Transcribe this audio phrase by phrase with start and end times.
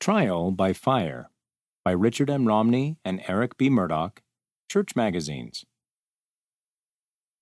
[0.00, 1.28] Trial by Fire
[1.84, 2.48] by Richard M.
[2.48, 3.68] Romney and Eric B.
[3.68, 4.22] Murdoch,
[4.72, 5.66] Church Magazines.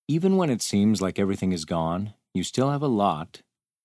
[0.09, 3.43] Even when it seems like everything is gone, you still have a lot,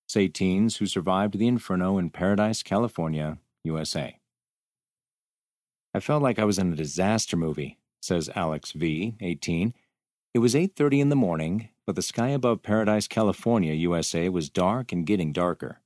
[0.08, 4.18] say teens who survived the inferno in Paradise, California, USA.
[5.94, 9.72] I felt like I was in a disaster movie, says Alex V, 18.
[10.34, 14.90] It was 8:30 in the morning, but the sky above Paradise, California, USA was dark
[14.90, 15.80] and getting darker.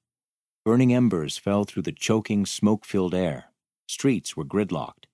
[0.69, 3.53] Burning embers fell through the choking, smoke-filled air.
[3.87, 5.07] Streets were gridlocked.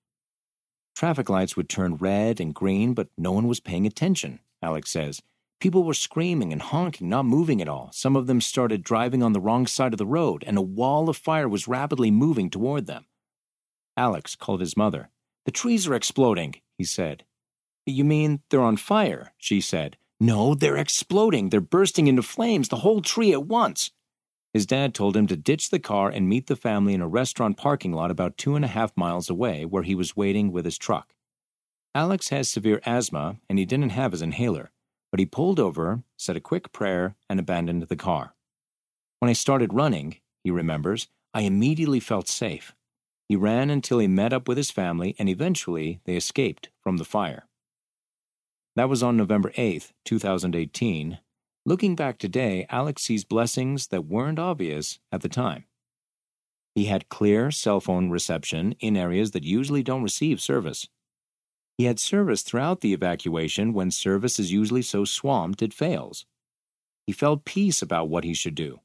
[0.93, 5.21] Traffic lights would turn red and green, but no one was paying attention, Alex says.
[5.61, 7.89] People were screaming and honking, not moving at all.
[7.93, 11.07] Some of them started driving on the wrong side of the road, and a wall
[11.07, 13.05] of fire was rapidly moving toward them.
[13.95, 15.09] Alex called his mother.
[15.45, 17.23] The trees are exploding, he said.
[17.85, 19.31] You mean they're on fire?
[19.37, 19.95] she said.
[20.19, 21.47] No, they're exploding.
[21.47, 23.91] They're bursting into flames, the whole tree at once.
[24.55, 27.57] His dad told him to ditch the car and meet the family in a restaurant
[27.57, 30.77] parking lot about two and a half miles away where he was waiting with his
[30.77, 31.13] truck.
[31.93, 34.71] Alex has severe asthma and he didn't have his inhaler,
[35.11, 38.33] but he pulled over, said a quick prayer, and abandoned the car.
[39.19, 42.73] When I started running, he remembers, I immediately felt safe.
[43.27, 47.03] He ran until he met up with his family and eventually they escaped from the
[47.03, 47.49] fire.
[48.77, 51.19] That was on November 8, 2018,
[51.67, 55.65] Looking back today, Alex sees blessings that weren't obvious at the time.
[56.75, 60.87] He had clear cell phone reception in areas that usually don't receive service.
[61.75, 66.27] He had service throughout the evacuation when service is usually so swamped it fails.
[67.07, 68.81] He felt peace about what he should do.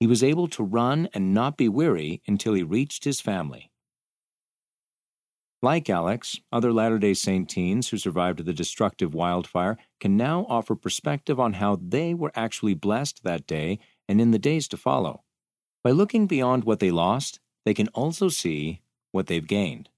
[0.00, 3.70] He was able to run and not be weary until he reached his family.
[5.66, 10.76] Like Alex, other Latter day Saint teens who survived the destructive wildfire can now offer
[10.76, 15.24] perspective on how they were actually blessed that day and in the days to follow.
[15.82, 19.88] By looking beyond what they lost, they can also see what they've gained.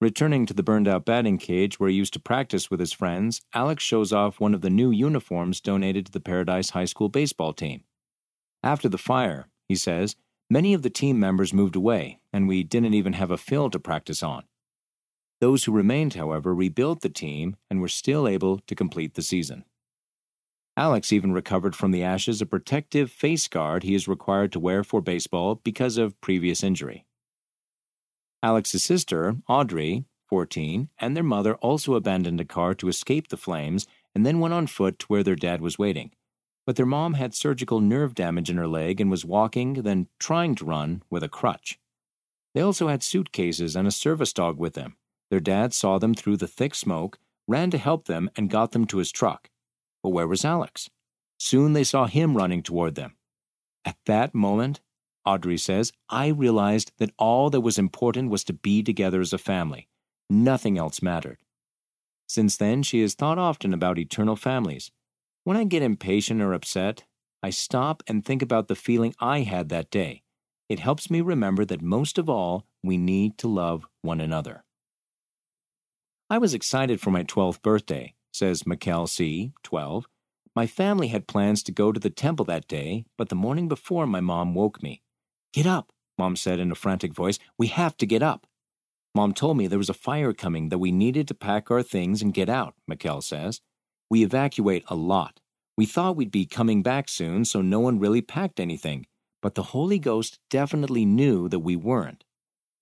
[0.00, 3.42] Returning to the burned out batting cage where he used to practice with his friends,
[3.52, 7.52] Alex shows off one of the new uniforms donated to the Paradise High School baseball
[7.52, 7.82] team.
[8.62, 10.14] After the fire, he says,
[10.48, 13.80] Many of the team members moved away, and we didn't even have a field to
[13.80, 14.44] practice on.
[15.40, 19.64] Those who remained, however, rebuilt the team and were still able to complete the season.
[20.76, 24.84] Alex even recovered from the ashes a protective face guard he is required to wear
[24.84, 27.06] for baseball because of previous injury.
[28.40, 33.86] Alex's sister, Audrey, 14, and their mother also abandoned a car to escape the flames
[34.14, 36.12] and then went on foot to where their dad was waiting
[36.66, 40.56] but their mom had surgical nerve damage in her leg and was walking, then trying
[40.56, 41.78] to run, with a crutch.
[42.54, 44.96] They also had suitcases and a service dog with them.
[45.30, 48.84] Their dad saw them through the thick smoke, ran to help them, and got them
[48.86, 49.48] to his truck.
[50.02, 50.90] But where was Alex?
[51.38, 53.16] Soon they saw him running toward them.
[53.84, 54.80] At that moment,
[55.24, 59.38] Audrey says, I realized that all that was important was to be together as a
[59.38, 59.88] family.
[60.28, 61.38] Nothing else mattered.
[62.28, 64.90] Since then, she has thought often about eternal families
[65.46, 67.04] when I get impatient or upset,
[67.40, 70.24] I stop and think about the feeling I had that day.
[70.68, 74.64] It helps me remember that most of all, we need to love one another.
[76.28, 80.08] I was excited for my 12th birthday, says Mikkel C., 12.
[80.56, 84.08] My family had plans to go to the temple that day, but the morning before
[84.08, 85.04] my mom woke me.
[85.52, 87.38] Get up, Mom said in a frantic voice.
[87.56, 88.48] We have to get up.
[89.14, 92.20] Mom told me there was a fire coming that we needed to pack our things
[92.20, 93.60] and get out, Mikkel says.
[94.10, 95.40] We evacuate a lot.
[95.76, 99.06] We thought we'd be coming back soon, so no one really packed anything,
[99.42, 102.24] but the Holy Ghost definitely knew that we weren't.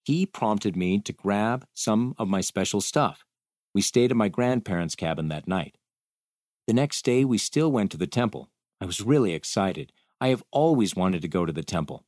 [0.05, 3.25] He prompted me to grab some of my special stuff.
[3.75, 5.77] We stayed at my grandparents' cabin that night.
[6.67, 8.51] The next day, we still went to the temple.
[8.81, 9.93] I was really excited.
[10.21, 12.05] I have always wanted to go to the temple.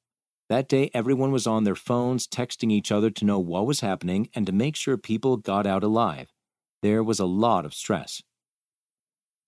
[0.49, 4.29] That day, everyone was on their phones texting each other to know what was happening
[4.35, 6.29] and to make sure people got out alive.
[6.83, 8.23] There was a lot of stress.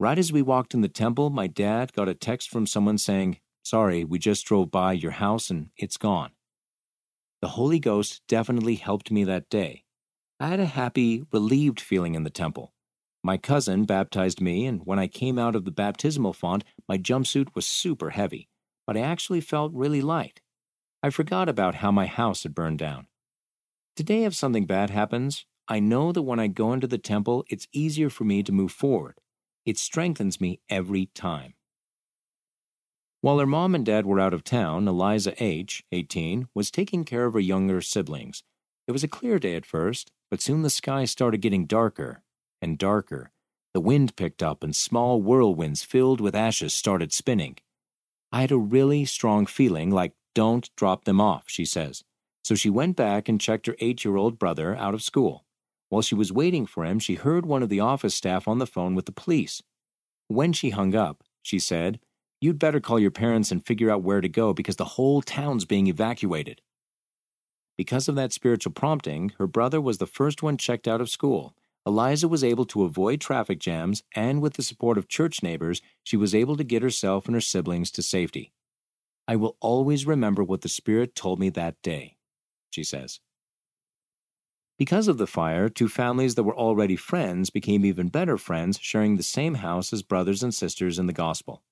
[0.00, 3.38] Right as we walked in the temple, my dad got a text from someone saying,
[3.64, 6.30] Sorry, we just drove by your house and it's gone.
[7.42, 9.84] The Holy Ghost definitely helped me that day.
[10.38, 12.72] I had a happy, relieved feeling in the temple.
[13.24, 17.48] My cousin baptized me, and when I came out of the baptismal font, my jumpsuit
[17.56, 18.48] was super heavy,
[18.86, 20.40] but I actually felt really light.
[21.02, 23.08] I forgot about how my house had burned down.
[23.96, 27.66] Today, if something bad happens, I know that when I go into the temple, it's
[27.72, 29.20] easier for me to move forward.
[29.68, 31.52] It strengthens me every time.
[33.20, 37.26] While her mom and dad were out of town, Eliza H., 18, was taking care
[37.26, 38.42] of her younger siblings.
[38.86, 42.22] It was a clear day at first, but soon the sky started getting darker
[42.62, 43.30] and darker.
[43.74, 47.58] The wind picked up and small whirlwinds filled with ashes started spinning.
[48.32, 52.04] I had a really strong feeling like don't drop them off, she says.
[52.42, 55.44] So she went back and checked her eight year old brother out of school.
[55.88, 58.66] While she was waiting for him, she heard one of the office staff on the
[58.66, 59.62] phone with the police.
[60.26, 62.00] When she hung up, she said,
[62.40, 65.64] You'd better call your parents and figure out where to go because the whole town's
[65.64, 66.60] being evacuated.
[67.76, 71.54] Because of that spiritual prompting, her brother was the first one checked out of school.
[71.86, 76.16] Eliza was able to avoid traffic jams, and with the support of church neighbors, she
[76.16, 78.52] was able to get herself and her siblings to safety.
[79.26, 82.16] I will always remember what the Spirit told me that day,
[82.70, 83.20] she says.
[84.78, 89.16] Because of the fire, two families that were already friends became even better friends, sharing
[89.16, 91.64] the same house as brothers and sisters in the gospel.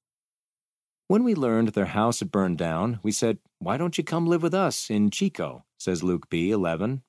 [1.07, 4.43] When we learned their house had burned down, we said, Why don't you come live
[4.43, 5.65] with us in Chico?
[5.79, 6.51] says Luke B.
[6.51, 7.03] 11.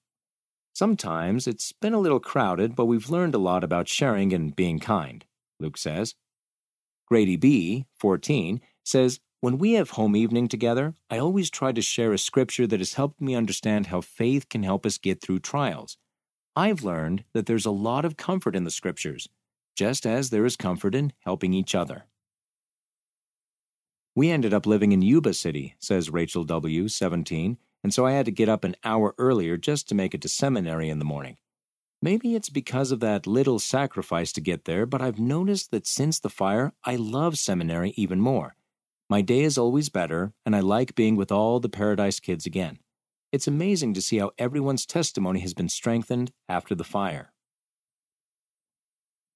[0.73, 4.77] Sometimes it's been a little crowded, but we've learned a lot about sharing and being
[4.77, 5.25] kind,
[5.59, 6.13] Luke says.
[7.07, 7.87] Grady B.
[7.97, 12.67] 14 says, When we have home evening together, I always try to share a scripture
[12.67, 15.97] that has helped me understand how faith can help us get through trials.
[16.53, 19.29] I've learned that there's a lot of comfort in the scriptures,
[19.73, 22.07] just as there is comfort in helping each other.
[24.17, 28.25] We ended up living in Yuba City, says Rachel W., 17, and so I had
[28.25, 31.37] to get up an hour earlier just to make it to seminary in the morning.
[32.01, 36.19] Maybe it's because of that little sacrifice to get there, but I've noticed that since
[36.19, 38.56] the fire, I love seminary even more.
[39.09, 42.79] My day is always better, and I like being with all the Paradise kids again.
[43.31, 47.31] It's amazing to see how everyone's testimony has been strengthened after the fire.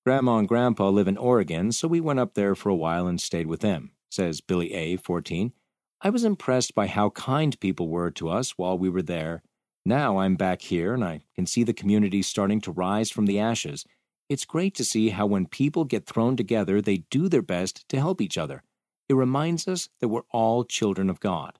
[0.05, 3.21] Grandma and Grandpa live in Oregon, so we went up there for a while and
[3.21, 5.53] stayed with them says Billy A., 14.
[6.01, 9.41] I was impressed by how kind people were to us while we were there.
[9.85, 13.39] Now I'm back here and I can see the community starting to rise from the
[13.39, 13.85] ashes.
[14.29, 17.99] It's great to see how when people get thrown together, they do their best to
[17.99, 18.63] help each other.
[19.11, 21.59] It reminds us that we're all children of God.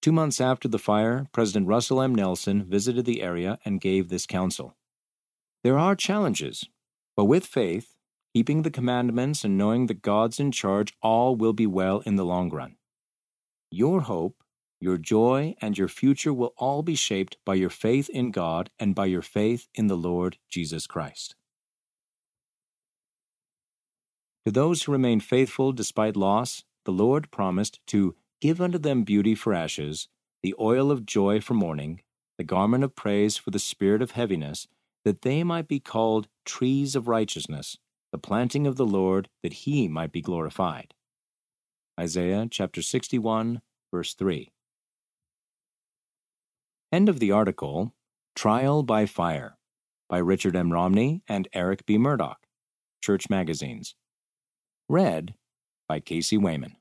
[0.00, 2.14] Two months after the fire, President Russell M.
[2.14, 4.78] Nelson visited the area and gave this counsel.
[5.62, 6.64] There are challenges,
[7.18, 7.94] but with faith,
[8.32, 12.24] keeping the commandments and knowing that God's in charge, all will be well in the
[12.24, 12.76] long run.
[13.70, 14.42] Your hope,
[14.80, 18.94] your joy, and your future will all be shaped by your faith in God and
[18.94, 21.34] by your faith in the Lord Jesus Christ.
[24.46, 29.34] To those who remain faithful despite loss, the Lord promised to give unto them beauty
[29.34, 30.08] for ashes,
[30.42, 32.02] the oil of joy for mourning,
[32.38, 34.66] the garment of praise for the spirit of heaviness,
[35.04, 37.76] that they might be called trees of righteousness
[38.12, 40.94] the planting of the Lord, that he might be glorified.
[41.98, 43.60] Isaiah chapter 61,
[43.92, 44.50] verse 3.
[46.92, 47.92] End of the article
[48.34, 49.56] Trial by Fire
[50.08, 50.72] by Richard M.
[50.72, 51.98] Romney and Eric B.
[51.98, 52.46] Murdoch,
[53.00, 53.94] Church Magazines.
[54.90, 55.34] Read
[55.86, 56.74] by Casey Wayman.